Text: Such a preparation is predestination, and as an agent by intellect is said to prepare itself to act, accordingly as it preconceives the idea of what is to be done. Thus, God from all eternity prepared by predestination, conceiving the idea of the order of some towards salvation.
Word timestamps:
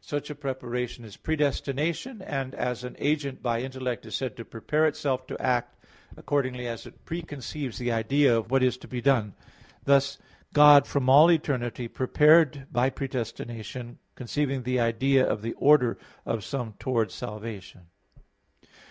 Such 0.00 0.30
a 0.30 0.34
preparation 0.34 1.04
is 1.04 1.18
predestination, 1.18 2.22
and 2.22 2.54
as 2.54 2.82
an 2.82 2.96
agent 2.98 3.42
by 3.42 3.60
intellect 3.60 4.06
is 4.06 4.14
said 4.14 4.38
to 4.38 4.44
prepare 4.46 4.86
itself 4.86 5.26
to 5.26 5.38
act, 5.38 5.76
accordingly 6.16 6.66
as 6.66 6.86
it 6.86 7.04
preconceives 7.04 7.76
the 7.76 7.92
idea 7.92 8.34
of 8.34 8.50
what 8.50 8.62
is 8.62 8.78
to 8.78 8.88
be 8.88 9.02
done. 9.02 9.34
Thus, 9.84 10.16
God 10.54 10.86
from 10.86 11.10
all 11.10 11.30
eternity 11.30 11.88
prepared 11.88 12.68
by 12.72 12.88
predestination, 12.88 13.98
conceiving 14.14 14.62
the 14.62 14.80
idea 14.80 15.26
of 15.28 15.42
the 15.42 15.52
order 15.58 15.98
of 16.24 16.42
some 16.42 16.72
towards 16.78 17.12
salvation. 17.12 17.82